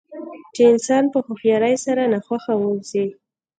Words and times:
چې 0.55 0.61
انسان 0.73 1.03
په 1.13 1.19
هوښیارۍ 1.25 1.75
سره 1.85 2.01
ناخوښه 2.13 2.53
واوسي. 2.57 3.05